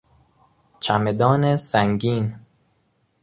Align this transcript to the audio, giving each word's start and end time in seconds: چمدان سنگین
چمدان 0.79 1.55
سنگین 1.55 2.33